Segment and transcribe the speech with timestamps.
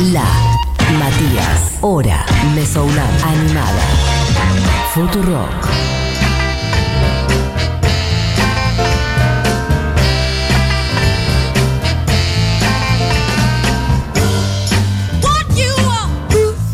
[0.00, 0.26] La
[0.98, 1.78] Matías.
[1.80, 2.26] Hora.
[2.54, 3.08] Mesounam.
[3.24, 3.80] Animada.
[4.92, 5.48] Futurock.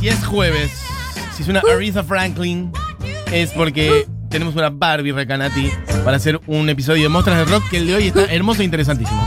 [0.00, 0.73] Si es jueves,
[1.36, 2.73] si es una Aretha Franklin,
[3.30, 5.70] es porque tenemos una Barbie Recanati
[6.04, 8.64] para hacer un episodio de Mostras de Rock que el de hoy está hermoso e
[8.64, 9.25] interesantísimo.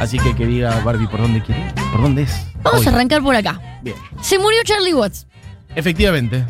[0.00, 2.49] Así que que diga Barbie por dónde quiere, por dónde es.
[2.62, 2.86] Vamos Hoy.
[2.86, 3.60] a arrancar por acá.
[3.82, 3.96] Bien.
[4.20, 5.26] Se murió Charlie Watts.
[5.74, 6.44] Efectivamente.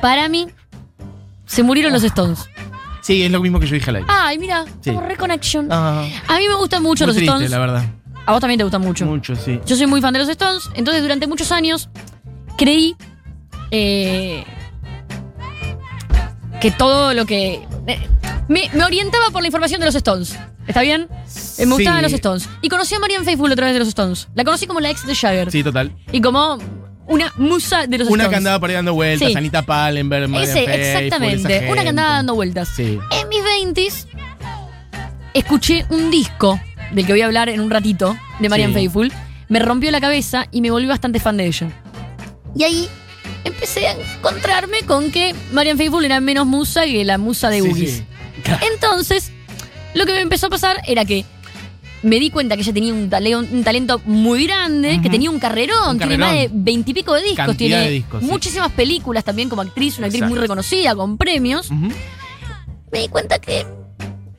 [0.00, 0.48] Para mí,
[1.46, 2.48] se murieron los Stones.
[3.02, 4.08] Sí, es lo mismo que yo dije al aire.
[4.10, 4.90] Ay, mira, Sí.
[4.90, 5.68] como Reconnection.
[5.70, 7.50] Ah, A mí me gustan mucho muy los triste, Stones.
[7.50, 7.84] la verdad.
[8.26, 9.04] A vos también te gustan mucho.
[9.06, 9.60] Mucho, sí.
[9.66, 11.88] Yo soy muy fan de los Stones, entonces durante muchos años
[12.56, 12.94] creí
[13.72, 14.44] eh,
[16.60, 17.66] que todo lo que...
[17.88, 18.08] eh,
[18.48, 20.38] me, me orientaba por la información de los Stones.
[20.66, 21.08] ¿Está bien?
[21.58, 22.48] Eh, me gustaban los Stones.
[22.62, 24.28] Y conocí a Marianne Faithfull a través de los Stones.
[24.34, 25.50] La conocí como la ex de Jagger.
[25.50, 25.92] Sí, total.
[26.12, 26.58] Y como
[27.08, 28.28] una musa de los Una Stones.
[28.30, 29.36] que andaba por ahí dando vueltas, Sí.
[29.36, 31.68] Anita Pallenberg, Marianne Ese, Faithfull, esa exactamente.
[31.70, 32.68] Una que andaba dando vueltas.
[32.74, 32.98] Sí.
[33.10, 33.88] En mis 20
[35.34, 36.60] escuché un disco
[36.92, 38.80] del que voy a hablar en un ratito, de Marianne Sí.
[38.80, 39.12] Faithfull.
[39.48, 41.68] Me rompió la cabeza y me volví bastante fan de ella.
[42.56, 42.88] Y ahí
[43.44, 47.68] empecé a encontrarme con que Marianne Faithfull era menos musa que la musa de Sí,
[47.68, 47.90] Boogies.
[47.96, 48.04] sí.
[48.72, 49.32] Entonces,
[49.94, 51.24] lo que me empezó a pasar era que
[52.02, 53.08] me di cuenta que ella tenía un,
[53.62, 57.56] talento muy grande, que tenía un carrerón, Un tiene más de veintipico de discos, Cantidad
[57.78, 58.26] tiene de discos, sí.
[58.26, 61.70] muchísimas películas también como actriz, una actriz muy reconocida, con premios.
[62.90, 63.64] Me di cuenta que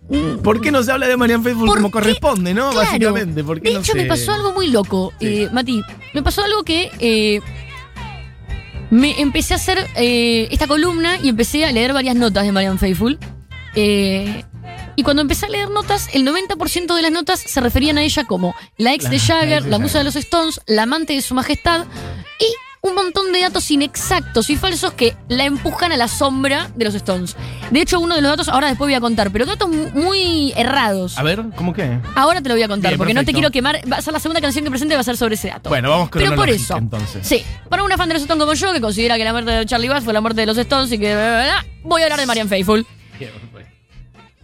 [0.09, 1.93] mm, ¿Por qué no se habla de Marianne Faithfull ¿Por como qué?
[1.93, 2.69] corresponde, no?
[2.71, 2.85] Claro.
[2.85, 3.43] Básicamente.
[3.45, 5.27] ¿Por qué De no hecho, se- me pasó algo muy loco, Sí.
[5.43, 5.81] eh, Mati.
[6.13, 7.39] Me pasó algo que eh,
[8.91, 12.77] me empecé a hacer eh, esta columna y empecé a leer varias notas de Marianne
[12.77, 13.17] Faithfull.
[13.75, 14.43] Eh,
[14.95, 18.25] y cuando empecé a leer notas, el 90% de las notas se referían a ella
[18.25, 21.33] como la ex La- de Jagger, la musa de los Stones, la amante de su
[21.33, 21.85] majestad
[22.39, 22.45] y
[22.85, 26.93] un montón de datos inexactos y falsos que la empujan a la sombra de los
[26.95, 27.37] Stones.
[27.71, 30.51] De hecho, uno de los datos ahora después voy a contar, pero datos mu- muy
[30.57, 31.17] errados.
[31.17, 31.97] A ver, ¿cómo qué?
[32.13, 33.79] Ahora te lo voy a contar, Bien, porque no te quiero quemar.
[33.89, 35.69] Va a ser la segunda canción que presente va a ser sobre ese dato.
[35.69, 36.75] Bueno, vamos Pero por eso.
[36.75, 37.25] entonces.
[37.25, 39.65] Sí, para una fan de los Stones como yo, que considera que la muerte de
[39.65, 41.15] Charlie Bass fue la muerte de los Stones y que.
[41.15, 42.85] bla, bla, bla, voy a hablar de Marianne Faithfull.
[43.17, 43.31] Bien.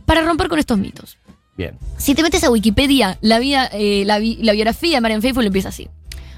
[0.10, 1.20] Para romper con estos mitos.
[1.56, 1.78] Bien.
[1.98, 5.46] Si te metes a Wikipedia, la, vida, eh, la, bi- la biografía de Marianne Faithfull
[5.46, 5.88] empieza así.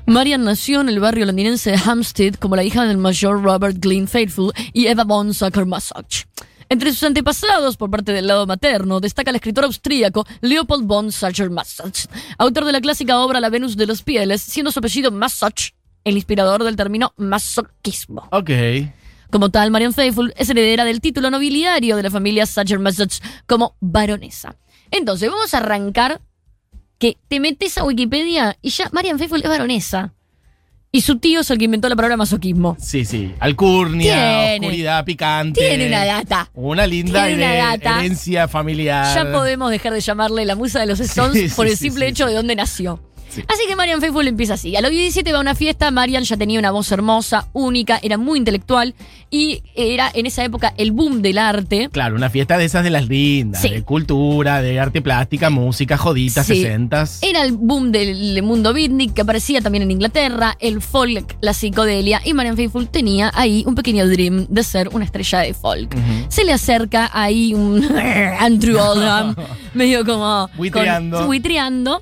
[0.06, 4.10] Marianne nació en el barrio londinense de Hampstead como la hija del mayor Robert Glynn
[4.10, 6.26] Faithfull y Eva von Sacher-Masoch.
[6.68, 12.08] Entre sus antepasados, por parte del lado materno, destaca el escritor austríaco Leopold von Sacher-Masoch,
[12.40, 15.72] autor de la clásica obra La Venus de los Pieles, siendo su apellido Masoch
[16.04, 18.28] el inspirador del término masochismo.
[18.32, 18.50] Ok.
[19.32, 24.58] Como tal, Marianne Faithfull es heredera del título nobiliario de la familia Sacher-Masoch como baronesa.
[24.92, 26.22] Entonces, vamos a arrancar
[26.98, 30.14] que te metes a Wikipedia y ya Marianne Faithfull es baronesa.
[30.94, 32.76] Y su tío es el que inventó la palabra masoquismo.
[32.78, 33.34] Sí, sí.
[33.40, 34.68] Alcurnia, Tiene.
[34.68, 35.62] oscuridad, picante.
[35.62, 36.50] Tiene una data.
[36.54, 38.00] Una linda Tiene una data.
[38.00, 39.16] herencia familiar.
[39.16, 42.06] Ya podemos dejar de llamarle la musa de los Stones Sí, por sí, el simple
[42.08, 43.00] sí, hecho de dónde nació.
[43.32, 43.44] Sí.
[43.48, 44.76] Así que Marianne Faithfull empieza así.
[44.76, 48.18] A los 17 va a una fiesta, Marianne ya tenía una voz hermosa, única, era
[48.18, 48.94] muy intelectual
[49.30, 51.90] y era en esa época el boom del arte.
[51.92, 53.62] Claro, una fiesta de esas de las lindas.
[53.62, 53.70] Sí.
[53.70, 56.56] De cultura, de arte plástica, música, joditas, Sí.
[56.62, 57.20] sesentas.
[57.24, 62.22] Era el boom del mundo beatnik que aparecía también en Inglaterra, el folk, la psicodelia
[62.26, 65.96] y Marianne Faithfull tenía ahí un pequeño dream de ser una estrella de folk.
[66.28, 67.82] Se le acerca ahí un
[68.40, 69.36] Andrew Oldham,
[69.74, 71.18] medio como Buitreando.
[71.20, 72.02] con- buitreando,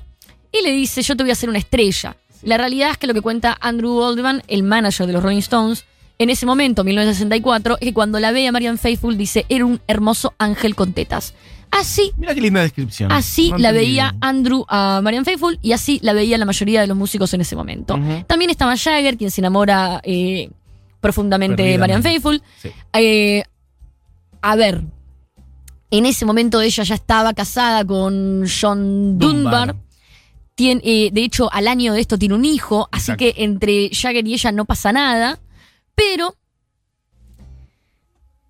[0.52, 2.16] y le dice, yo te voy a hacer una estrella.
[2.42, 5.84] La realidad es que lo que cuenta Andrew Oldham, el manager de los Rolling Stones,
[6.18, 9.80] en ese momento, 1964, es que cuando la ve a Marianne Faithfull dice, era un
[9.86, 11.34] hermoso ángel con tetas.
[11.70, 13.12] Así Mira qué linda descripción.
[13.12, 16.88] Así No la veía Andrew a Marianne Faithfull y así la veía la mayoría de
[16.88, 17.98] los músicos en ese momento.
[18.26, 20.50] También estaba Jagger, quien se enamora eh,
[21.00, 22.42] profundamente de Faithfull.
[22.60, 22.70] Sí.
[22.92, 23.44] Eh,
[24.42, 24.82] a ver,
[25.90, 29.68] en ese momento ella ya estaba casada con John Dunbar.
[29.68, 29.89] Dunbar.
[30.60, 33.18] Tien- eh, de hecho, al año de esto tiene un hijo, así Exacto.
[33.36, 35.38] que entre Jagger y ella no pasa nada.
[35.94, 36.36] Pero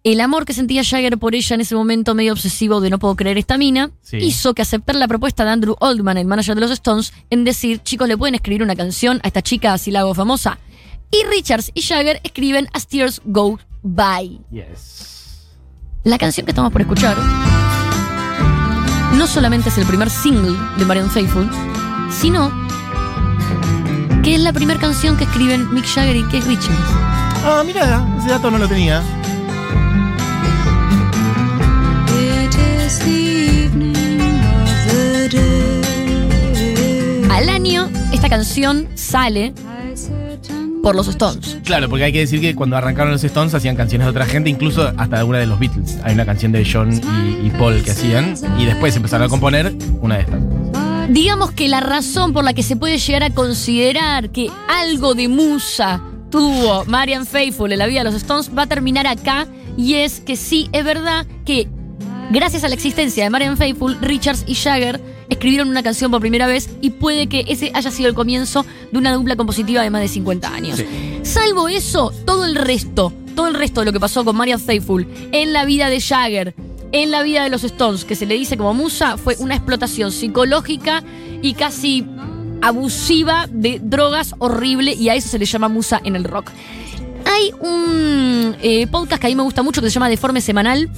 [0.03, 3.15] el amor que sentía Jagger por ella en ese momento medio obsesivo de no puedo
[3.17, 4.17] creer esta mina, Sí.
[4.17, 7.81] hizo que aceptar la propuesta de Andrew Oldman, el manager de los Stones, en decir,
[7.83, 10.59] chicos, ¿le pueden escribir una canción a esta chica así la hago famosa?
[11.13, 14.41] Y Richards y Jagger escriben As Tears Go By.
[14.51, 15.49] Yes.
[16.05, 17.17] La canción que estamos por escuchar
[19.17, 21.51] no solamente es el primer single de Marianne Faithfull,
[22.11, 22.51] sino
[24.23, 26.79] que es la primera canción que escriben Mick Jagger y Keith Richards.
[27.45, 29.03] Ah, mira, ese dato no lo tenía.
[37.31, 39.55] Al año, esta canción sale
[40.83, 41.59] por los Stones.
[41.65, 44.51] Claro, porque hay que decir que cuando arrancaron los Stones hacían canciones de otra gente,
[44.51, 45.99] incluso hasta alguna de los Beatles.
[46.03, 49.75] Hay una canción de John y, y Paul que hacían, y después empezaron a componer
[50.01, 50.70] una de estas.
[51.11, 55.27] Digamos que la razón por la que se puede llegar a considerar que algo de
[55.27, 59.95] musa tuvo Marian Faithfull en la vida de los Stones va a terminar acá y
[59.95, 61.67] es que sí, es verdad que
[62.31, 66.47] gracias a la existencia de Marian Faithfull, Richards y Jagger escribieron una canción por primera
[66.47, 70.03] vez y puede que ese haya sido el comienzo de una dupla compositiva de más
[70.03, 70.79] de 50 años.
[70.79, 70.87] Sí.
[71.25, 75.09] Salvo eso, todo el resto, todo el resto de lo que pasó con Marian Faithfull
[75.33, 76.55] en la vida de Jagger,
[76.93, 80.13] en la vida de los Stones, que se le dice como musa, fue una explotación
[80.13, 81.03] psicológica
[81.43, 82.07] y casi
[82.63, 86.51] abusiva de drogas horrible y a eso se le llama musa en el rock.
[87.25, 90.91] Hay un eh, podcast que a mí me gusta mucho que se llama Deforme Semanal,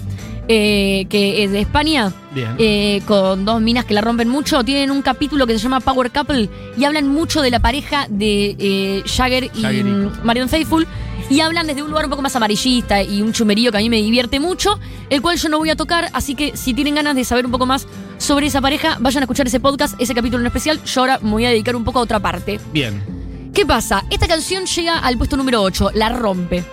[0.48, 2.54] eh, que es de España, Bien.
[2.58, 4.64] eh, con dos minas que la rompen mucho.
[4.64, 8.56] Tienen un capítulo que se llama Power Couple y hablan mucho de la pareja de
[8.58, 10.86] eh, Jagger y mm, Marion Faithfull.
[11.30, 13.88] Y hablan desde un lugar un poco más amarillista y un chumerío que a mí
[13.88, 14.78] me divierte mucho,
[15.08, 17.52] el cual yo no voy a tocar, así que si tienen ganas de saber un
[17.52, 17.86] poco más
[18.18, 20.82] sobre esa pareja, vayan a escuchar ese podcast, ese capítulo en especial.
[20.84, 22.60] Yo ahora me voy a dedicar un poco a otra parte.
[22.72, 23.02] Bien.
[23.54, 24.04] ¿Qué pasa?
[24.10, 26.64] Esta canción llega al puesto número 8, la rompe.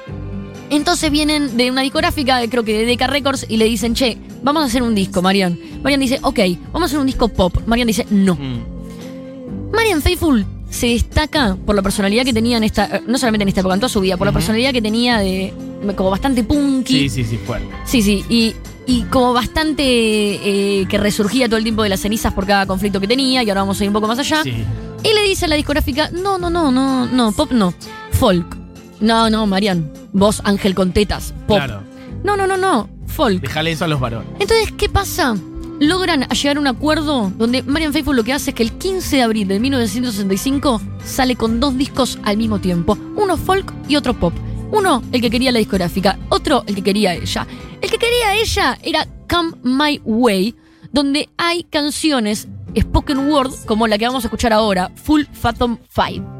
[0.69, 4.63] Entonces vienen de una discográfica, creo que de Decca Records, y le dicen, che, vamos
[4.63, 5.57] a hacer un disco, Marian.
[5.83, 6.39] Marian dice, ok,
[6.71, 7.57] vamos a hacer un disco pop.
[7.65, 8.35] Marian dice, no.
[8.35, 9.71] Mm.
[9.73, 13.49] Marian Faithfull se destaca por la personalidad que tenía en esta, eh, no solamente en
[13.49, 15.53] esta época, en toda su vida, por la personalidad que tenía de
[15.95, 17.09] como bastante punky.
[17.09, 17.67] Sí, sí, sí, fuerte.
[17.85, 18.53] Sí, sí, y,
[18.85, 22.99] y como bastante eh, que resurgía todo el tiempo de las cenizas por cada conflicto
[22.99, 24.43] que tenía, y ahora vamos a ir un poco más allá.
[24.43, 24.63] Sí.
[25.03, 27.73] Y le dice a la discográfica, no, no, no, no, no, pop no,
[28.11, 28.57] folk.
[28.99, 31.57] No, no, Marian, vos ángel con tetas, pop.
[31.57, 31.81] Claro.
[32.23, 33.41] No, no, no, no, folk.
[33.41, 34.29] Déjale eso a los varones.
[34.39, 35.35] Entonces, ¿qué pasa?
[35.79, 39.15] Logran llegar a un acuerdo donde Marian Faithfull lo que hace es que el 15
[39.15, 44.13] de abril de 1965 sale con dos discos al mismo tiempo, uno folk y otro
[44.13, 44.33] pop.
[44.71, 47.47] Uno, el que quería la discográfica, otro, el que quería ella.
[47.81, 50.55] El que quería ella era Come My Way,
[50.91, 52.47] donde hay canciones
[52.77, 56.38] spoken word como la que vamos a escuchar ahora, Full Phantom 5.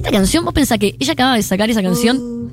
[0.00, 2.48] Esta canción, vos pensás que ella acaba de sacar esa canción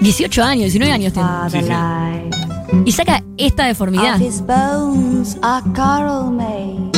[0.00, 1.28] 18 años, 19 años tiene.
[1.50, 2.80] Sí, sí.
[2.86, 4.14] Y saca esta deformidad.
[4.14, 6.90] Of his bones are coral made.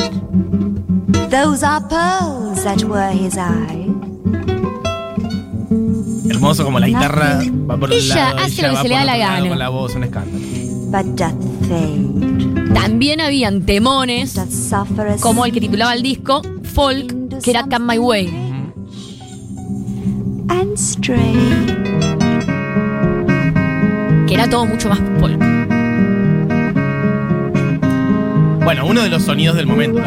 [1.28, 3.90] Those are pearls that were his eyes.
[6.28, 8.94] Hermoso como la guitarra va por un Ella lado, hace ella lo que se le
[8.94, 9.48] da la gana.
[9.48, 10.38] Con la voz, un escándalo.
[10.92, 12.74] But doth fade.
[12.74, 14.40] También habían temones,
[15.18, 18.49] como el que titulaba el disco, folk, que era Come My Way.
[24.26, 25.38] Que era todo mucho más folk.
[28.62, 30.00] Bueno, uno de los sonidos del momento.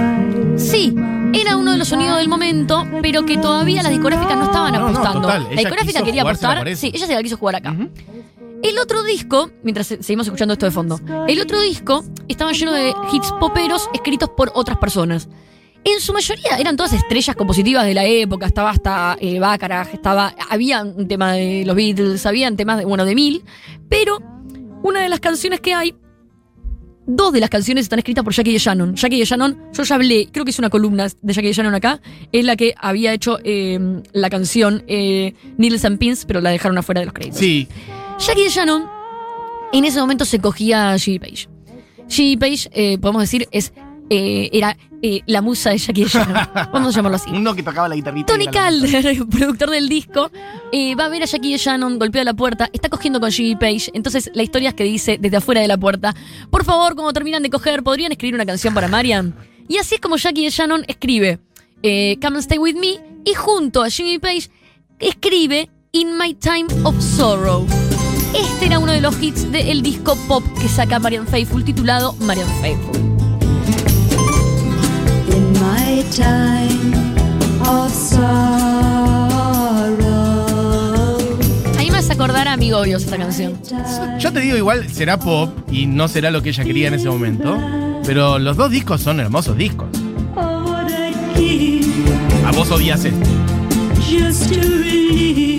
[0.57, 0.95] Sí,
[1.33, 4.79] era uno de los sonidos del momento, pero que todavía las discográficas no estaban No,
[4.79, 5.21] no, apostando.
[5.21, 6.67] total, la discográfica quiso quería jugársela apostar.
[6.69, 6.81] eso.
[6.81, 7.71] Sí, ella se la quiso jugar acá.
[7.71, 7.89] Ujú.
[8.63, 12.71] El otro disco, mientras se- seguimos escuchando esto de fondo, el otro disco estaba lleno
[12.71, 15.27] de hits poperos escritos por otras personas.
[15.85, 20.33] En su mayoría eran todas estrellas compositivas de la época, estaba hasta eh, Bacharach, estaba,
[20.49, 23.43] había un tema de los Beatles, habían temas de, bueno, de mil,
[23.89, 24.19] pero
[24.81, 25.93] una de las canciones que hay,
[27.05, 28.95] dos de las canciones están escritas por Jackie Shannon.
[28.95, 31.99] Jackie Shannon, yo ya hablé, creo que es una columna de Jackie Shannon acá,
[32.31, 36.77] es la que había hecho eh, la canción eh, Needles and Pins, pero la dejaron
[36.77, 37.39] afuera de los créditos.
[37.39, 37.67] Sí,
[38.19, 38.87] Jackie Shannon
[39.73, 41.49] en ese momento se cogía a Jimmy Page.
[42.07, 43.73] Jimmy Page, eh, podemos decir, es
[44.09, 46.47] eh, era eh, la musa de Jackie Shannon.
[46.71, 47.29] Vamos a llamarlo así.
[47.29, 48.31] uno que tocaba la guitarrita.
[48.31, 50.31] Tony Calder, el productor del disco,
[50.71, 53.91] eh, va a ver a Jackie Shannon, golpea la puerta, está cogiendo con Jimmy Page.
[53.93, 56.15] Entonces, la historia es que dice desde afuera de la puerta:
[56.49, 59.35] Por favor, cuando terminan de coger, ¿podrían escribir una canción para Marian?
[59.67, 61.39] Y así es como Jackie Shannon escribe
[61.83, 64.49] eh, Come and Stay With Me y junto a Jimmy Page
[64.99, 67.67] escribe In My Time of Sorrow.
[68.33, 72.47] Este era uno de los hits del disco pop que saca Marian Faithfull titulado Marian
[72.61, 73.12] Faithfull.
[76.03, 77.03] In my time
[77.69, 78.23] of sorrow.
[81.75, 83.57] A mí me hace acordar a Amigobios esta canción.
[84.19, 87.09] Yo te digo, igual será pop y no será lo que ella quería en ese
[87.09, 87.57] momento.
[88.05, 89.87] Pero los dos discos son hermosos discos.
[92.45, 93.25] A vos odias este.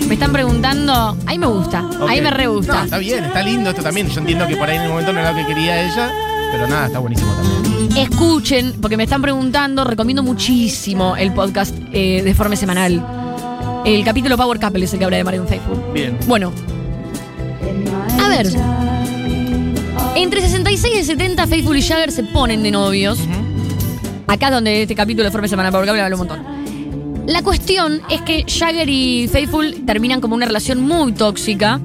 [0.07, 2.23] Me están preguntando, ahí me gusta, ahí Ok.
[2.23, 2.73] me re gusta.
[2.75, 4.07] No, está bien, está lindo esto también.
[4.09, 6.11] Yo entiendo que por ahí en el momento no era lo que quería ella.
[6.51, 7.97] Pero nada, está buenísimo también.
[7.97, 13.05] Escuchen, porque me están preguntando, recomiendo muchísimo el podcast eh, de forma semanal.
[13.85, 15.93] El capítulo Power Couple es el que habla de Marion Faithfull.
[15.93, 16.17] Bien.
[16.27, 16.51] Bueno,
[18.23, 18.47] a ver.
[20.15, 23.19] Entre 66 y 70, Faithful y Jagger se ponen de novios.
[24.27, 26.55] Acá es donde este capítulo de forma semanal Power Couple habla un montón.
[27.27, 31.79] La cuestión es que Jagger y Faithful terminan como una relación muy tóxica.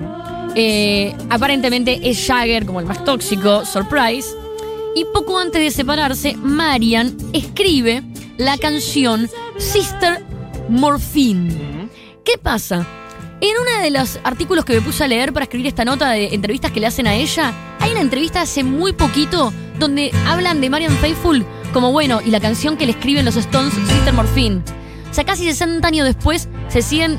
[0.54, 4.28] Eh, aparentemente es Jagger como el más tóxico, surprise.
[4.94, 8.02] Y poco antes de separarse, Marian escribe
[8.36, 9.28] la canción
[9.58, 10.24] Sister
[10.68, 11.88] Morphine.
[12.24, 12.86] ¿Qué pasa?
[13.40, 16.34] En uno de los artículos que me puse a leer para escribir esta nota de
[16.34, 20.68] entrevistas que le hacen a ella, hay una entrevista hace muy poquito donde hablan de
[20.68, 24.62] Marian Faithful como bueno, y la canción que le escriben los Stones, Sister Morphine.
[25.10, 27.18] O sea, casi 60 años después se siguen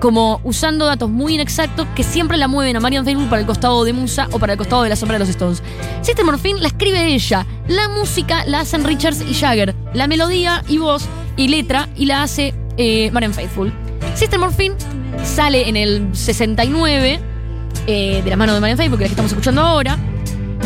[0.00, 3.84] como usando datos muy inexactos que siempre la mueven a Marian Faithful para el costado
[3.84, 5.62] de Musa o para el costado de la sombra de los Stones.
[6.02, 10.78] Sister Morphine la escribe ella, la música la hacen Richards y Jagger, la melodía y
[10.78, 11.04] voz
[11.36, 13.72] y letra y la hace eh, Marian Faithful.
[14.14, 14.74] Sister Morphine
[15.24, 17.20] sale en el 69
[17.86, 19.98] eh, de la mano de Marian Faithful, que es la que estamos escuchando ahora.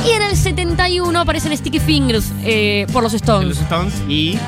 [0.07, 3.49] Y en el 71 aparecen Sticky Fingers eh, por los de Stones.
[3.49, 4.39] los Stones y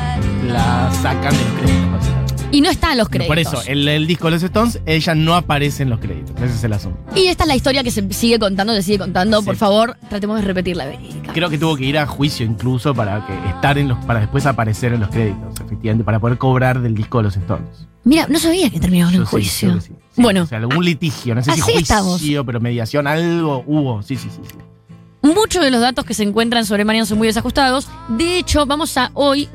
[0.47, 2.10] la sacan de los créditos.
[2.53, 3.29] Y no están los créditos.
[3.29, 6.35] Por eso, el, el disco de los Stones, ella no aparece en los créditos.
[6.43, 6.99] Ese es el asunto.
[7.15, 9.39] Y esta es la historia que se sigue contando, se sigue contando.
[9.41, 9.47] Sí.
[9.47, 11.33] Por favor, tratemos de repetir la verídica.
[11.33, 14.47] Creo que tuvo que ir a juicio incluso para que estar en los, para después
[14.47, 17.87] aparecer en los créditos, efectivamente, para poder cobrar del disco de los Stones.
[18.03, 19.81] Mira, no sabía que terminaron en sí, juicio.
[19.81, 19.93] sí.
[20.13, 22.21] Sí, Bueno, O sea, algún litigio, no sé si juicio, estamos.
[22.47, 24.03] pero mediación, algo hubo.
[24.03, 24.41] Sí, sí, sí.
[24.43, 24.57] sí.
[25.23, 27.87] muchos de los datos que se encuentran sobre Marian son muy desajustados.
[28.09, 29.49] De hecho, vamos a hoy.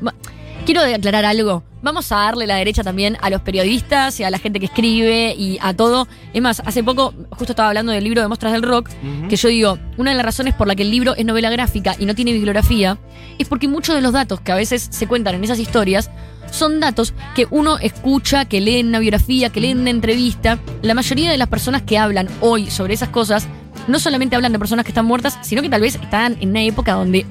[0.64, 1.62] Quiero aclarar algo.
[1.86, 5.36] Vamos a darle la derecha también a los periodistas y a la gente que escribe
[5.38, 6.08] y a todo.
[6.34, 8.90] Es más, hace poco, justo estaba hablando del libro de Mostras del Rock,
[9.28, 11.94] que yo digo, una de las razones por la que el libro es novela gráfica
[11.96, 12.98] y no tiene bibliografía,
[13.38, 16.10] es porque muchos de los datos que a veces se cuentan en esas historias
[16.50, 20.58] son datos que uno escucha, que lee en una biografía, que lee en una entrevista.
[20.82, 23.46] La mayoría de las personas que hablan hoy sobre esas cosas
[23.86, 26.62] no solamente hablan de personas que están muertas, sino que tal vez están en una
[26.62, 27.26] época donde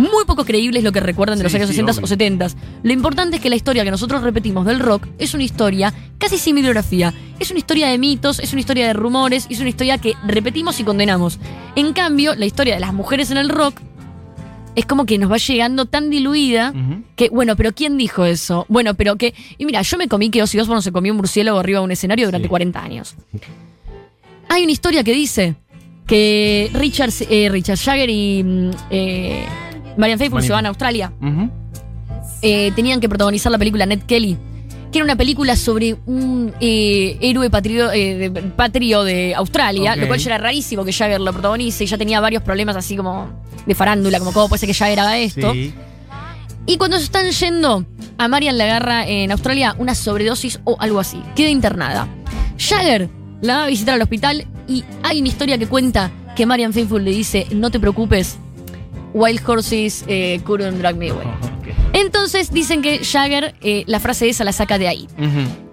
[0.00, 2.04] muy poco creíble es lo que recuerdan de los años sí, 60 obvio.
[2.04, 2.46] o 70.
[2.82, 6.38] Lo importante es que la historia que nosotros repetimos del rock es una historia casi
[6.38, 7.12] sin bibliografía.
[7.38, 10.80] Es una historia de mitos, es una historia de rumores, es una historia que repetimos
[10.80, 11.38] y condenamos.
[11.76, 13.80] En cambio, la historia de las mujeres en el rock
[14.76, 16.72] es como que nos va llegando tan diluida
[17.16, 18.66] que, bueno, pero ¿quién dijo eso?
[18.68, 19.34] Bueno, pero que.
[19.58, 21.90] Y mira, yo me comí que Ozzy Osbourne se comió un murciélago arriba de un
[21.90, 22.50] escenario durante Sí.
[22.50, 23.14] 40 años.
[24.48, 25.54] Hay una historia que dice
[26.06, 29.44] que Richard, eh, Richard Jagger y mm, eh,
[29.96, 31.12] Marian Faithful Marian se van a Australia.
[32.42, 34.36] Eh, tenían que protagonizar la película Ned Kelly,
[34.90, 40.06] que era una película sobre un eh, héroe patrio, eh, de, patrio de Australia, lo
[40.06, 43.28] cual ya era rarísimo que Jagger lo protagonice y ya tenía varios problemas así como
[43.66, 45.52] de farándula, como cómo puede ser que Jagger haga esto.
[45.52, 45.74] Sí.
[46.66, 47.84] Y cuando se están yendo,
[48.16, 51.22] a Marian le agarra en Australia una sobredosis o algo así.
[51.34, 52.08] Queda internada.
[52.58, 53.08] Jagger
[53.42, 57.04] la va a visitar al hospital y hay una historia que cuenta que Marian Faithful
[57.04, 58.38] le dice, no te preocupes,
[59.14, 61.26] Wild Horses eh, couldn't drag me away.
[61.92, 65.08] Entonces dicen que Jagger eh, la frase esa la saca de ahí.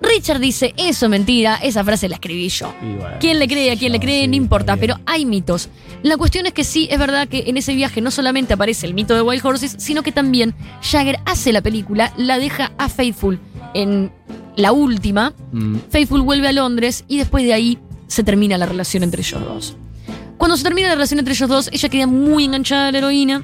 [0.01, 2.73] Richard dice, eso es mentira, esa frase la escribí yo.
[2.81, 4.23] Bueno, ¿Quién le cree a quién le cree?
[4.23, 4.79] sí, no importa, bien.
[4.79, 5.69] pero hay mitos.
[6.03, 8.93] La cuestión es que sí, es verdad que en ese viaje no solamente aparece el
[8.93, 13.39] mito de Wild Horses, sino que también Jagger hace la película, la deja a Faithful
[13.73, 14.11] en
[14.55, 15.33] la última.
[15.51, 15.77] Mm.
[15.89, 17.77] Faithful vuelve a Londres y después de ahí
[18.07, 19.77] se termina la relación entre ellos dos.
[20.37, 23.43] Cuando se termina la relación entre ellos dos, ella queda muy enganchada a la heroína,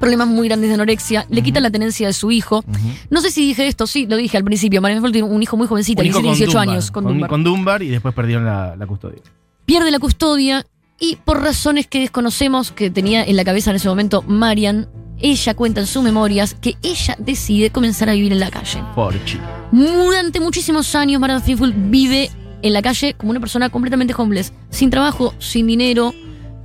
[0.00, 2.64] problemas muy grandes de anorexia, le quitan la tenencia de su hijo.
[3.10, 4.80] No sé si dije esto, sí, lo dije al principio.
[4.80, 7.44] Marian Faithful tiene un hijo muy jovencito, 17, 18 Dunbar, años, con con, Dunbar con
[7.44, 9.20] Dunbar y después perdieron la, la custodia.
[9.64, 10.66] pierde la custodia
[10.98, 15.54] y por razones que desconocemos que tenía en la cabeza en ese momento Marian, ella
[15.54, 18.82] cuenta en sus memorias que ella decide comenzar a vivir en la calle.
[19.24, 19.44] Chico.
[19.72, 22.30] Durante muchísimos años Marian Faithfull vive
[22.66, 26.12] en la calle como una persona completamente homeless, sin trabajo, sin dinero,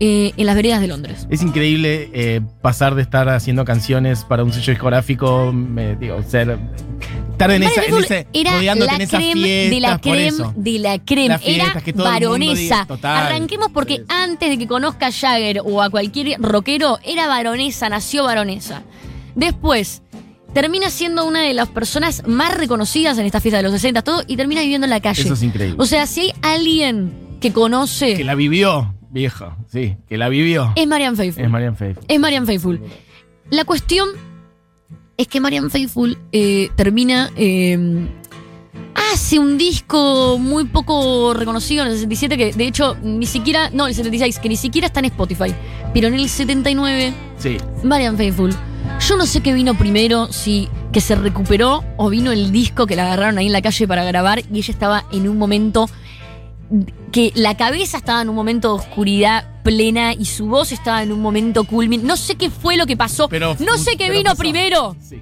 [0.04, 1.28] eh, en las veredas de Londres.
[1.30, 6.58] Es increíble eh, pasar de estar haciendo canciones para un sello discográfico, me, digo, ser.
[7.34, 8.28] Estar en, esa, en ese.
[8.34, 11.38] era la en creme fiestas, de la creme de la creme.
[11.38, 13.28] Fiestas Era diga, total.
[13.28, 18.24] Arranquemos porque antes de que conozca a Jagger o a cualquier rockero, era varonesa, nació
[18.24, 18.82] varonesa.
[19.36, 20.02] Después,
[20.54, 24.24] termina siendo una de las personas más reconocidas en esta fiesta de los 60, todo,
[24.28, 25.22] y termina viviendo en la calle.
[25.24, 25.76] Eso es increíble.
[25.80, 29.58] O sea, si hay alguien que conoce, que la vivió, vieja.
[29.72, 30.74] Sí, que la vivió.
[30.76, 31.44] es Marian Faithfull.
[31.44, 31.98] Es Marian Faith.
[32.08, 32.82] Es Marian Faithfull.
[33.50, 34.10] La cuestión
[35.18, 37.30] es que Marian Faithfull eh, termina.
[37.36, 38.08] eh,
[39.14, 43.70] hace un disco muy poco reconocido en el 67, que de hecho ni siquiera.
[43.72, 45.54] No, el 76, que ni siquiera está en Spotify.
[45.94, 47.58] Pero en el 79, Sí.
[47.84, 48.52] Marian Faithfull.
[49.08, 52.96] Yo no sé qué vino primero, si que se recuperó o vino el disco que
[52.96, 55.90] la agarraron ahí en la calle para grabar y ella estaba en un momento
[57.12, 61.12] que la cabeza estaba en un momento de oscuridad plena y su voz estaba en
[61.12, 62.06] un momento culmin.
[62.06, 63.28] No sé qué fue lo que pasó.
[63.28, 64.38] Pero no sé qué vino pasó.
[64.38, 64.96] primero.
[65.02, 65.22] Sí.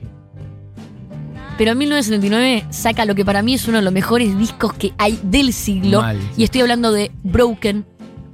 [1.57, 4.93] pero en 1979 saca lo que para mí es uno de los mejores discos que
[4.97, 6.01] hay del siglo.
[6.01, 6.19] Mal.
[6.37, 7.85] Y estoy hablando de Broken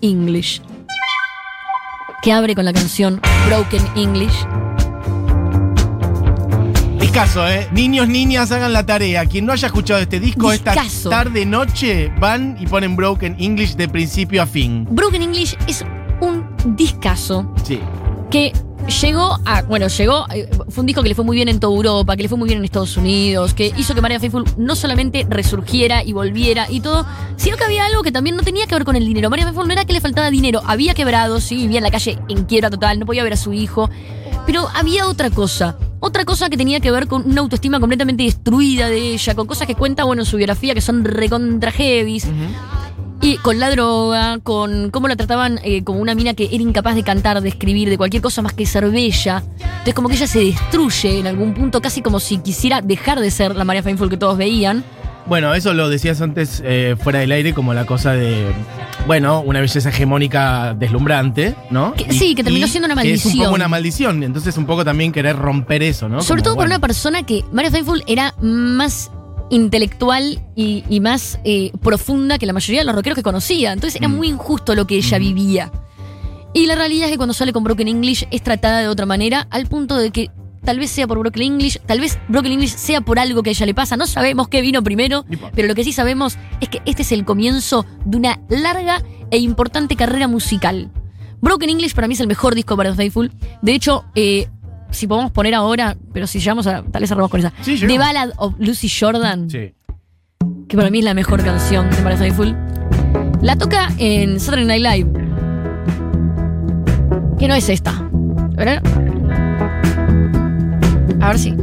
[0.02, 0.62] English.
[2.22, 4.46] Que abre con la canción Broken English.
[7.06, 7.68] Discaso, ¿eh?
[7.72, 9.28] Niños, niñas, hagan la tarea.
[9.28, 10.80] Quien no haya escuchado este disco Discazo.
[10.80, 14.88] esta tarde, noche, van y ponen Broken English de principio a fin.
[14.90, 15.86] Broken English es
[16.20, 16.44] un
[16.76, 17.80] discazo Sí.
[18.32, 18.52] que
[19.02, 19.62] llegó a.
[19.62, 20.26] Bueno, llegó.
[20.34, 22.40] eh, Fue un disco que le fue muy bien en toda Europa, que le fue
[22.40, 26.66] muy bien en Estados Unidos, que hizo que Marian Faithful no solamente resurgiera y volviera
[26.72, 27.06] y todo,
[27.38, 29.30] sino que había algo que también no tenía que ver con el dinero.
[29.30, 32.18] Marian Faithful no era que le faltaba dinero, había quebrado, sí, vivía en la calle
[32.30, 33.92] en quiebra total, no podía ver a su hijo.
[34.48, 35.78] Pero había otra cosa.
[36.06, 39.66] Otra cosa que tenía que ver con una autoestima completamente destruida de ella, con cosas
[39.66, 42.28] que cuenta, bueno, en su biografía que son recontra heavies.
[43.24, 46.94] Y con la droga, con cómo la trataban eh, como una mina que era incapaz
[46.94, 49.44] de cantar, de escribir, de cualquier cosa más que ser bella.
[49.60, 53.32] Entonces como que ella se destruye en algún punto, casi como si quisiera dejar de
[53.32, 54.84] ser la María Faithful que todos veían.
[55.28, 58.46] Bueno, eso lo decías antes eh, fuera del aire, como la cosa de,
[59.08, 61.94] bueno, una belleza hegemónica deslumbrante, ¿no?
[61.96, 63.46] Que- sí, que terminó siendo una que es un maldición.
[63.46, 64.24] poco una maldición.
[64.24, 66.22] Entonces, un poco también querer romper eso, ¿no?
[66.22, 69.10] Sobre Como, todo por una persona que María Faithful era más
[69.50, 73.74] intelectual y, y más eh, profunda que la mayoría de los rockeros que conocía.
[73.74, 74.16] Entonces era Mm.
[74.16, 75.72] muy injusto lo que ella vivía.
[76.54, 79.48] Y la realidad es que cuando sale con Broken English es tratada de otra manera,
[79.50, 80.30] al punto de que
[80.66, 83.54] tal vez sea por Broken English, tal vez Broken English sea por algo que a
[83.54, 83.96] ella le pasa.
[83.96, 87.24] No sabemos qué vino primero, pero lo que sí sabemos es que este es el
[87.24, 90.90] comienzo de una larga e importante carrera musical.
[91.42, 93.32] Broken English para mí es el mejor disco para Faithful.
[93.62, 94.48] De hecho, eh,
[94.92, 96.84] si podemos poner ahora, pero si llegamos a.
[96.84, 97.54] Tal vez cerramos con esa.
[97.62, 97.98] Sí, The.
[97.98, 99.74] Ballad of Lucy Jordan, Sí.
[100.68, 102.56] que para mí es la mejor canción de Maria Faithful.
[103.42, 105.26] La toca en Saturday Night Live.
[107.38, 107.92] Que no es esta.
[108.58, 108.64] A
[111.28, 111.28] ver.
[111.28, 111.54] A ver si.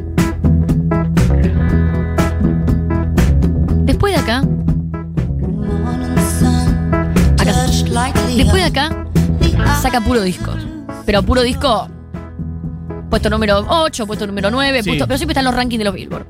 [3.85, 4.43] Después de acá.
[7.39, 7.53] Acá.
[8.37, 9.07] Después de acá.
[9.81, 10.57] Saca puro discos.
[11.07, 11.89] Pero puro disco.
[13.11, 14.91] Puesto número 8, puesto número 9, Sí.
[14.91, 16.27] puesto- pero siempre está en los rankings de los Billboard.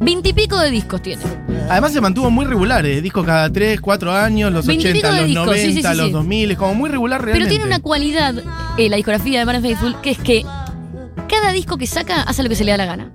[0.00, 1.22] Veintipico de discos tiene.
[1.70, 3.00] Además se mantuvo muy regular, ¿eh?
[3.00, 5.96] Discos cada 3, 4 años, los Veintipico 80, de los discos, 90, sí, sí, sí,
[5.96, 6.12] los sí.
[6.12, 7.48] 2000, es como muy regular realmente.
[7.48, 8.34] Pero tiene una cualidad,
[8.76, 10.44] eh, la discografía de Maroon Faithful, que es que
[11.56, 13.12] disco que saca hace lo que se le da la gana.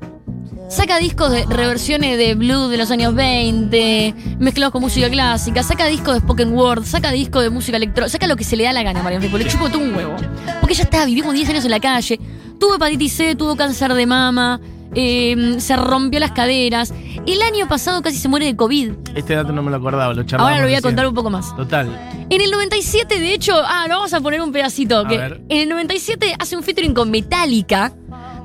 [0.67, 5.85] Saca discos de reversiones de blues de los años 20, mezclados con música clásica, saca
[5.85, 8.73] discos de spoken word, saca discos de música electrónica, saca lo que se le da
[8.73, 10.15] la gana a Marian Faithful, le chupo todo un huevo.
[10.59, 12.19] Porque ella está, vivimos 10 años en la calle,
[12.59, 14.61] tuvo hepatitis C, tuvo cáncer de mama,
[14.95, 16.93] eh, se rompió las caderas.
[17.25, 18.91] El año pasado casi se muere de COVID.
[19.13, 20.89] Este dato no me lo acordaba, lo charlamos Ahora lo voy a recién.
[20.89, 21.55] contar un poco más.
[21.55, 21.89] Total.
[22.29, 24.99] En el 97, de hecho, ah, lo vamos a poner un pedacito.
[24.99, 25.41] A que ver.
[25.49, 27.93] En el 97 hace un featuring con Metallica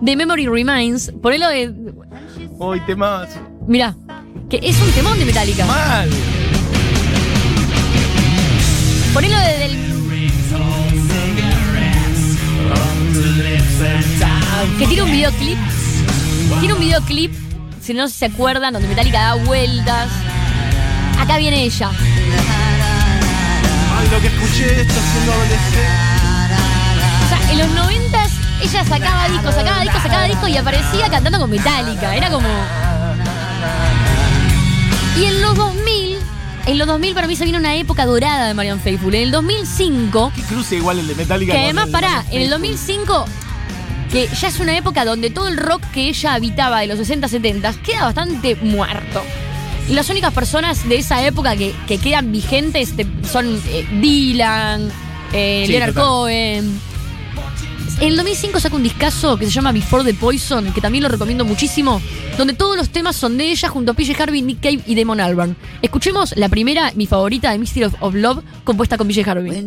[0.01, 1.13] de Memory Remains.
[1.23, 1.73] Ponelo de.
[2.59, 3.29] Uy, temas.
[3.67, 3.95] Mirá,
[4.49, 5.67] que es un temón de Metallica.
[5.67, 6.11] Mal.
[9.13, 9.87] Ponelo de, del.
[14.79, 15.59] Que tiene un videoclip.
[16.61, 17.33] Tiene un videoclip,
[17.81, 20.09] si no se acuerdan, donde Metallica da vueltas.
[21.19, 21.91] Acá viene ella.
[23.99, 25.81] Ay, lo que escuché esto siendo adolescente.
[27.25, 28.26] O sea, en los 90
[28.63, 32.17] ella sacaba discos, sacaba discos, sacaba discos y aparecía cantando con Metallica.
[32.17, 32.49] Era como.
[35.19, 36.19] Y en los 2000,
[36.67, 39.15] en los 2000 para mí se viene una época dorada de Marian Faithful.
[39.15, 41.53] En el 2005, Qué cruce igual el de Metallica.
[41.53, 43.25] que además, pará, en el 2005,
[44.11, 47.29] que ya es una época donde todo el rock que ella habitaba de los 60,
[47.29, 49.23] 70 queda bastante muerto.
[49.89, 54.91] Y las únicas personas de esa época que, que quedan vigentes te- son eh, Dylan,
[55.33, 56.09] eh, Sí, Leonard total.
[56.09, 56.81] Cohen.
[57.99, 61.09] En el 2005 saca un discazo que se llama Before the Poison, que también lo
[61.09, 62.03] recomiendo muchísimo,
[62.37, 65.19] donde todos los temas son de ella junto a PJ Harvey, Nick Cave y Damon
[65.19, 65.57] Albarn.
[65.81, 69.63] Escuchemos la primera, mi favorita, de Mystery of, of Love, compuesta con PJ Harvey.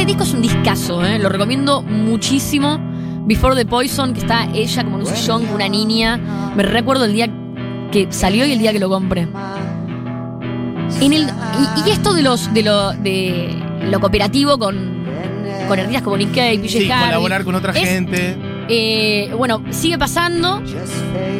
[0.00, 1.18] Este, disco es un discazo, ¿eh?
[1.18, 2.78] lo recomiendo muchísimo.
[3.26, 6.16] Before the Poison, que está ella como en un sillón una niña.
[6.56, 7.28] Me recuerdo el día
[7.92, 9.28] que salió y el día que lo compré.
[11.02, 13.54] En el, y, y esto de los de lo, de
[13.90, 15.04] lo cooperativo con,
[15.68, 18.38] con artistas como Nick Cave, Sí, colaborar con otra es, gente.
[18.70, 20.62] eh, bueno, sigue pasando.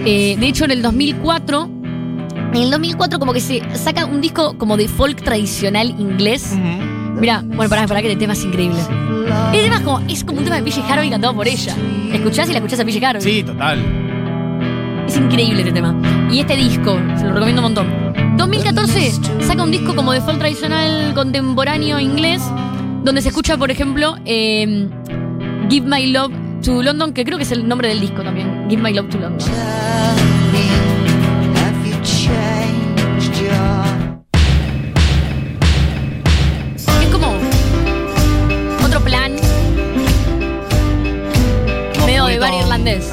[0.04, 1.70] Eh, de hecho, en el 2004,
[2.52, 6.54] en el 2004 como que se saca un disco como de folk tradicional inglés.
[7.20, 8.78] Mira, bueno, pará, pará que el tema es increíble.
[9.52, 11.76] El tema es como, es como un tema de PJ Harvey cantado por ella.
[12.12, 13.22] ¿Escuchás y la escuchás a PJ Harvey?
[13.22, 13.78] Sí, total.
[15.14, 15.94] increíble este tema.
[16.32, 18.36] Y este disco, se lo recomiendo un montón.
[18.38, 22.42] 2014 saca un disco como de folk tradicional contemporáneo inglés,
[23.04, 24.88] donde se escucha, por ejemplo, eh,
[25.68, 26.32] Give My Love
[26.64, 28.66] to London, que creo que es el nombre del disco también.
[28.70, 29.46] Give My Love to London.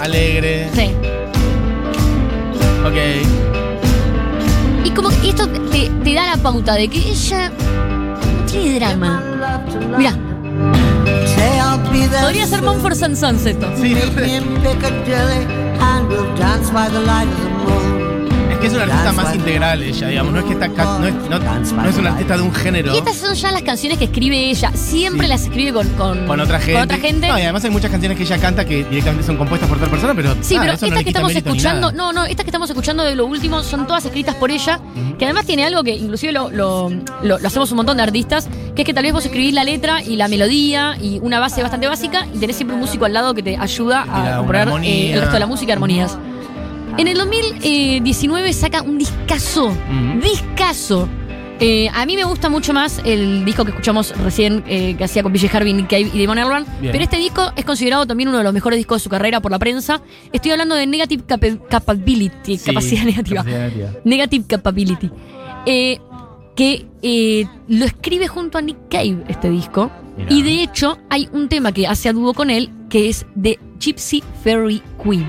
[0.07, 0.69] Alegre.
[0.73, 0.95] Sí.
[2.85, 2.95] Ok.
[4.85, 9.21] Y como que esto te, te da la pauta de que ella no tiene drama.
[12.09, 12.61] There podría ser.
[12.61, 13.69] Mumford and Sons esto.
[13.75, 13.95] Sí,
[18.67, 20.33] es una artista más integral ella, digamos.
[20.33, 22.93] No es que está ca- no es, no, no es una artista de un género.
[22.93, 24.71] Y estas son ya las canciones que escribe ella.
[24.73, 25.29] Siempre Sí.
[25.29, 26.73] las escribe con, con, Con otra gente.
[26.73, 27.27] con otra gente.
[27.27, 29.89] No, y además hay muchas canciones que ella canta que directamente son compuestas por otra
[29.89, 30.35] persona, pero.
[30.41, 31.97] Sí, nada, pero eso estas no le que quita estamos mérito ni escuchando, nada.
[31.97, 34.79] no, no, estas que estamos escuchando de lo último son todas escritas por ella,
[35.17, 36.89] que además tiene algo que inclusive lo, lo,
[37.23, 39.63] lo- lo hacemos un montón de artistas, que es que tal vez vos escribís la
[39.63, 43.13] letra y la melodía y una base bastante básica y tenés siempre un músico al
[43.13, 44.89] lado que te ayuda a una componer armonía.
[44.91, 46.17] eh, el resto de la música y armonías.
[46.97, 49.71] En el 2019 saca un discazo,
[50.21, 51.07] discazo.
[51.59, 55.23] Eh, a mí me gusta mucho más el disco que escuchamos recién eh, que hacía
[55.23, 56.65] con PJ Harvey, Nick Cave y Damon Albarn.
[56.81, 59.51] Pero este disco es considerado también uno de los mejores discos de su carrera por
[59.51, 60.01] la prensa.
[60.31, 63.37] Estoy hablando de Negative Capa- Capability, Sí, capacidad negativa.
[63.43, 63.91] capacidad negativa.
[64.03, 65.09] Negative Capability.
[65.65, 65.99] Eh,
[66.55, 66.85] que
[67.67, 69.91] lo escribe junto a Nick Cave este disco.
[70.17, 70.33] Mirá.
[70.33, 73.59] Y de hecho hay un tema que hace a dúo con él que es The
[73.79, 75.25] Gypsy Fairy Queen.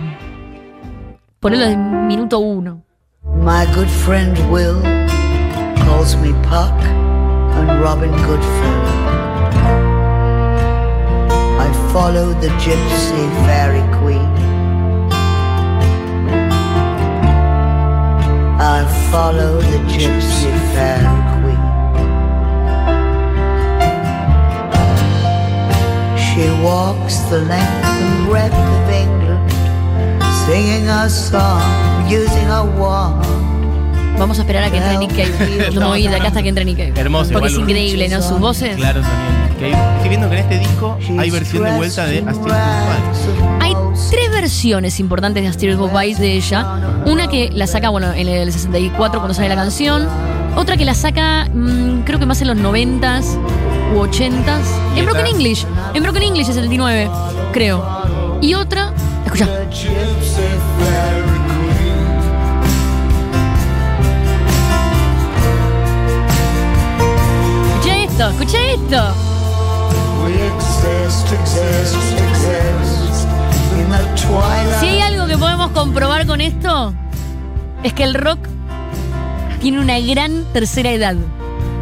[1.41, 1.69] Ponelo
[2.09, 2.83] minuto uno.
[3.23, 4.83] My good friend Will
[5.87, 6.75] calls me Puck
[7.55, 8.99] and Robin Goodfellow.
[11.61, 14.29] I follow the gypsy fairy queen.
[18.59, 21.65] I follow the gypsy fairy queen.
[26.19, 27.78] She walks the length
[34.19, 35.71] Vamos a esperar a que entre Nick Cave.
[35.73, 36.93] No me voy a ir de acá hasta que entre Nick Cave.
[36.97, 38.21] Hermoso, Porque igual, es increíble, ¿no?
[38.21, 38.77] Sus voces.
[38.77, 39.49] Claro, sonido.
[39.59, 43.63] Que estoy viendo que en este disco hay versión de vuelta de Astrid Guzmán.
[43.63, 43.73] Hay
[44.11, 47.03] tres versiones importantes de Astrid Goodbye de ella.
[47.07, 50.07] Una que la saca, bueno, en el 64 cuando sale la canción.
[50.57, 53.39] Otra que la saca, mm, creo que más en los 90s
[53.95, 54.67] u 80s.
[54.95, 55.27] ¿Y En Broken?
[55.27, 55.65] English.
[55.95, 57.09] En Broken English es el 79,
[57.53, 58.39] creo.
[58.43, 58.93] Y otra,
[59.25, 59.49] escucha.
[68.19, 69.15] Esto, escucha esto.
[74.81, 76.95] Si hay algo que podemos comprobar con esto,
[77.85, 78.41] es que el rock
[79.61, 81.15] tiene una gran tercera edad.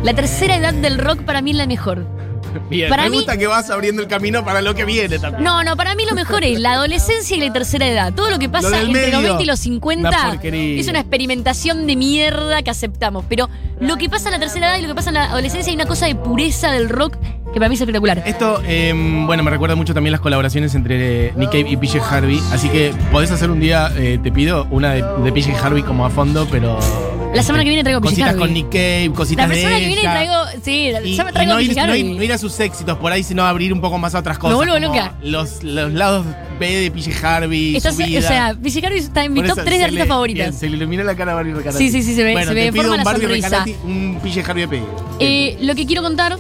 [0.02, 2.15] La tercera edad del rock para mí es la mejor.
[2.70, 5.44] Bien, Para me mí- gusta que vas abriendo el camino para lo que viene también.
[5.44, 8.12] No, no, para mí lo mejor es la adolescencia y la tercera edad.
[8.14, 10.80] Todo lo que pasa Lo entre medio, los 20 y los 50 una porquería.
[10.80, 13.24] es una experimentación de mierda que aceptamos.
[13.28, 13.48] Pero
[13.80, 15.76] lo que pasa en la tercera edad y lo que pasa en la adolescencia hay
[15.76, 17.16] una cosa de pureza del rock
[17.52, 18.22] que para mí es espectacular.
[18.26, 18.92] Esto, eh,
[19.26, 22.38] bueno, me recuerda mucho también las colaboraciones entre Nick Cave y PJ Harvey.
[22.52, 26.04] Así que podés hacer un día, eh, te pido, una de, de PJ Harvey como
[26.04, 26.78] a fondo, pero.
[27.36, 30.00] La semana que viene traigo Cositas con Nick Cave, cositas La de persona que viene
[30.00, 30.10] ella.
[30.12, 30.34] traigo.
[30.64, 32.96] Sí, Y, ya me y traigo no, ir, no, ir, no ir a sus éxitos
[32.98, 34.56] por ahí, sino abrir un poco más a otras cosas.
[34.56, 35.14] vuelvo como loca.
[35.22, 36.24] Los, los lados
[36.58, 37.76] B de PJ Harvey.
[37.76, 38.18] Estás- su vida.
[38.20, 38.54] o sea,
[38.86, 40.54] Harvey está en mi Por top eso 3 de se artistas le- favoritas.
[40.56, 41.78] se le ilumina la cara a Barbie Recanati.
[41.78, 43.48] Sí, sí, sí, se ve- Bueno, se te pido deforma un la Barbie sonrisa.
[43.48, 44.82] Recanati, un PJ Harvey de.
[45.20, 46.38] Eh, lo que quiero contar,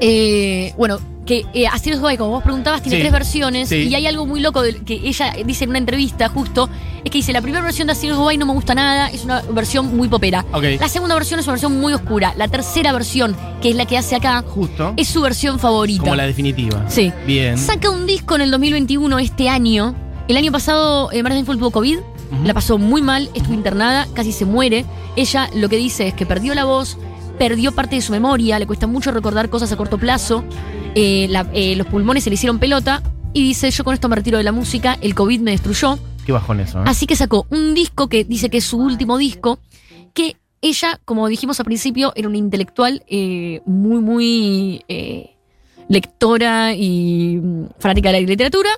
[0.00, 1.66] eh, bueno, que eh,
[2.00, 3.02] Godoy, como vos preguntabas, tiene Sí.
[3.02, 3.76] tres versiones Sí.
[3.88, 6.68] y hay algo muy loco del- que ella dice en una entrevista justo,
[7.04, 9.42] es que dice, la primera versión de Astrid Godoy no me gusta nada, es una
[9.42, 10.44] versión muy popera.
[10.80, 12.34] La segunda versión es una versión muy oscura.
[12.36, 14.94] La tercera versión, que es la que hace acá, Justo.
[14.96, 16.02] es su versión favorita.
[16.04, 16.84] Como la definitiva.
[16.88, 17.12] Sí.
[17.26, 17.58] Bien.
[17.58, 19.94] Saca un disco en el 2021, este año.
[20.28, 21.98] El año pasado, eh, Marta Info tuvo COVID,
[22.44, 24.84] la pasó muy mal, estuvo internada, casi se muere.
[25.16, 26.96] Ella lo que dice es que perdió la voz,
[27.38, 30.44] perdió parte de su memoria, le cuesta mucho recordar cosas a corto plazo,
[30.94, 33.02] eh, la- eh, los pulmones se le hicieron pelota
[33.34, 35.98] y dice, yo con esto me retiro de la música, el COVID me destruyó.
[36.26, 36.84] Qué bajón eso, ¿eh?
[36.86, 39.58] Así que sacó un disco que dice que es su último disco,
[40.14, 45.30] que ella, como dijimos al principio, era una intelectual eh, muy, muy eh,
[45.88, 48.70] lectora y mm, fanática de la literatura.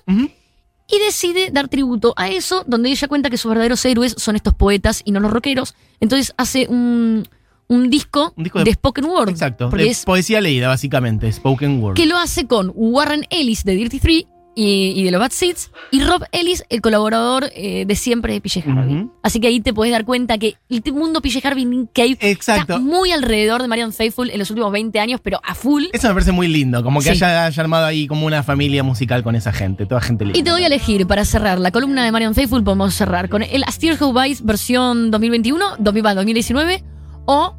[0.86, 4.52] Y decide dar tributo a eso, donde ella cuenta que sus verdaderos héroes son estos
[4.54, 5.74] poetas y no los rockeros.
[5.98, 7.26] Entonces hace un,
[7.68, 9.30] un disco, Un disco de, de- spoken word.
[9.30, 9.70] Exacto.
[9.70, 11.30] Porque de es poesía leída, básicamente.
[11.32, 11.94] Spoken word.
[11.96, 15.70] que lo hace con Warren Ellis de Dirty Three y, y de los Bad Seeds.
[15.90, 19.08] Y Rob Ellis, el colaborador eh, de siempre de PJ Harvey.
[19.22, 22.74] Así que ahí te puedes dar cuenta que el mundo PJ Harvey Cave Exacto.
[22.74, 25.84] está muy alrededor de Marion Faithful en los últimos 20 años, pero a full.
[25.92, 27.10] Eso me parece muy lindo, como que Sí.
[27.24, 30.38] haya, haya armado ahí como una familia musical con esa gente, toda gente linda.
[30.38, 33.42] Y te voy a elegir para cerrar la columna de Marion Faithful, podemos cerrar con
[33.42, 36.84] el Astir How Vice versión 2021, 2000 2019
[37.26, 37.56] o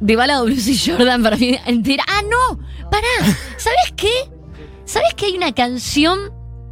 [0.00, 2.04] de Bala WC Jordan para mí entera.
[2.08, 2.58] Ah, no,
[2.90, 3.06] pará,
[3.56, 4.08] ¿sabes qué?
[4.92, 6.18] ¿Sabes que hay una canción?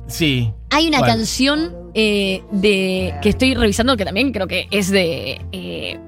[0.07, 0.53] Sí.
[0.71, 5.99] Hay una canción eh, de que estoy revisando que también creo que es de eh,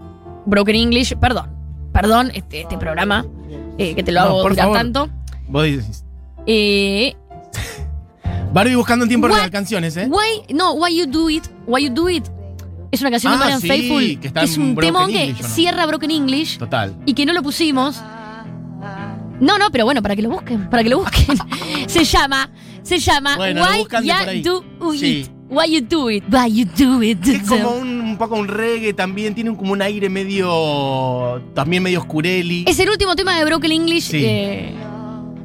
[0.44, 1.16] Broken English.
[1.16, 1.50] Perdón,
[1.92, 3.24] perdón, este, este programa
[3.78, 4.76] eh, que te lo No, hago por favor.
[4.76, 5.08] tanto.
[5.48, 6.04] Vos dices.
[6.46, 7.14] Eh,
[8.52, 9.36] Barbie buscando en tiempo What?
[9.36, 10.06] real canciones, ¿eh?
[10.10, 12.26] Why, no, Why You Do It, Why You Do It.
[12.90, 14.20] Es una canción Ah, de Marian sí, Faithful.
[14.20, 16.94] que está es en un temón que cierra Broken English Total.
[17.06, 18.02] y que no lo pusimos.
[19.42, 21.36] No, no, pero bueno, para que lo busquen, para que lo busquen.
[21.88, 22.48] se llama,
[22.82, 24.24] se llama Bueno, Why Ya.
[24.42, 25.00] Do It.
[25.00, 25.26] Sí.
[25.50, 27.26] Why You Do It, Why You Do It.
[27.26, 31.42] Es como un, un poco un reggae también, tiene como un aire medio.
[31.54, 32.64] también medio oscureli.
[32.68, 34.04] Es el último tema de Broken English.
[34.04, 34.22] Sí.
[34.24, 34.74] eh,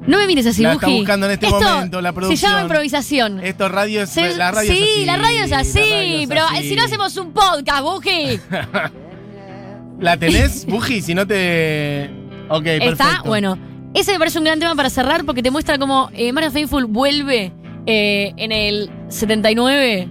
[0.06, 2.52] no me mires así, La está buscando en este Esto momento, la Se producción.
[2.52, 3.40] llama improvisación.
[3.42, 4.10] Esto radio es.
[4.12, 5.06] Se- la radio sí, es así.
[5.06, 6.70] la radio es así, la radio es pero así.
[6.70, 8.40] si no hacemos un podcast, Buji.
[10.00, 11.02] ¿La tenés, Buji?
[11.02, 12.10] Si no te.
[12.50, 12.92] Ok, perfecto.
[13.04, 13.58] Está, bueno.
[13.98, 16.86] Ese me parece un gran tema para cerrar porque te muestra cómo eh, Marian Faithful
[16.86, 17.52] vuelve
[17.88, 20.08] eh, en el 79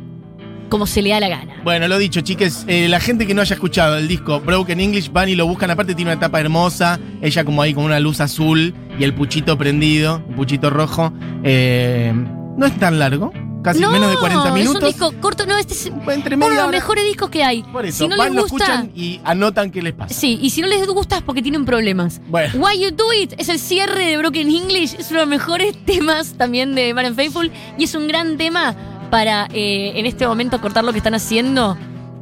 [0.69, 1.55] como se le da la gana.
[1.63, 5.13] Bueno, lo dicho, chiques, eh, la gente que no haya escuchado el disco Broken English
[5.13, 5.71] van y lo buscan.
[5.71, 6.99] Aparte, tiene una tapa hermosa.
[7.23, 11.13] Ella, como ahí, con una luz azul y el puchito prendido, puchito rojo.
[11.45, 12.13] Eh,
[12.57, 13.33] no es tan largo,
[13.67, 14.77] casi no, menos de 40 minutos.
[14.77, 17.63] Es un disco corto, no, este es Entre uno de los mejores discos que hay.
[17.65, 20.15] Por eso, si no van, les lo gusta, escuchan y anotan qué les pasa.
[20.15, 22.21] sí, y si no les gusta es porque tienen problemas.
[22.29, 25.29] Bueno, Why You Do It es el cierre de Broken English, es uno de los
[25.29, 28.77] mejores temas también de Marian Faithful y es un gran tema
[29.11, 31.77] para eh, en este momento cortar lo que están haciendo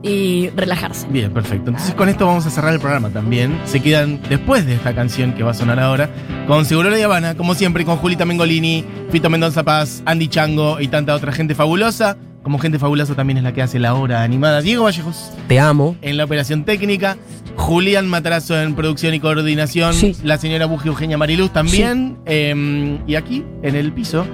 [0.05, 1.07] y relajarse.
[1.09, 1.71] bien, perfecto.
[1.71, 3.59] Entonces, con esto vamos a cerrar el programa también.
[3.65, 6.11] Se quedan después de esta canción que va a sonar ahora
[6.47, 10.89] con Seguro y Habana, como siempre, con Julita Mengolini, Fito Mendoza Paz, Andy Chango y
[10.89, 12.17] tanta otra gente fabulosa.
[12.43, 14.61] Como gente fabulosa también es la que hace la hora animada.
[14.61, 15.97] Diego Vallejos Te amo.
[16.03, 17.17] en la operación técnica.
[17.57, 19.95] Julián Matarazo en producción y coordinación.
[19.95, 20.15] Sí.
[20.23, 22.19] La señora Buji Eugenia Mariluz también.
[22.27, 24.27] Eh, y aquí, en el piso,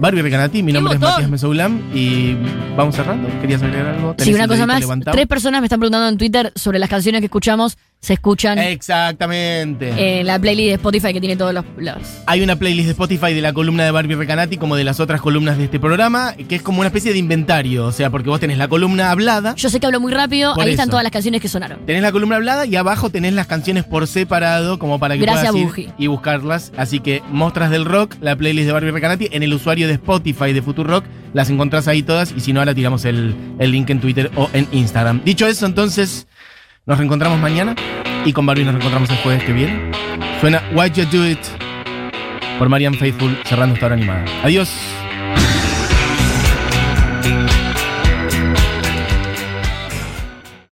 [0.00, 0.62] Barbie Recanati.
[0.62, 1.00] Mi ¡Qué nombre es!
[1.00, 1.80] Matías Mesoulam.
[1.94, 2.36] Y
[2.76, 3.28] vamos cerrando.
[3.40, 4.14] ¿Querías agregar algo?
[4.18, 4.84] Sí, ¿Tenés una cosa más.
[5.12, 7.76] Tres personas me están preguntando en Twitter sobre las canciones que escuchamos.
[8.04, 10.20] Se escuchan Exactamente.
[10.20, 11.64] en la playlist de Spotify que tiene todos los.
[11.78, 15.00] los- Hay una playlist de Spotify de la columna de Barbie Recanati como de las
[15.00, 17.86] otras columnas de este programa, que es como una especie de inventario.
[17.86, 20.54] O sea, porque vos tenés la columna hablada, Yo sé que hablo muy rápido.
[20.60, 21.78] Ahí están todas las canciones que sonaron.
[21.86, 25.52] tenés la columna hablada y abajo tenés las canciones por separado, como para que Gracias,
[25.52, 26.72] puedas ir y buscarlas.
[26.76, 30.52] Así que Mostras del Rock, la playlist de Barbie Recanati, en el usuario de Spotify
[30.52, 32.32] de Futurock, las encontrás ahí todas.
[32.36, 35.22] Y si no, ahora tiramos el, el link en Twitter o en Instagram.
[35.24, 36.26] Dicho eso, entonces,
[36.86, 37.74] nos reencontramos mañana
[38.24, 39.90] y con Barbie nos reencontramos el jueves que viene.
[40.40, 41.38] Suena Why You Do It
[42.58, 44.24] por Marian Faithful cerrando esta hora animada.
[44.42, 45.03] Adiós.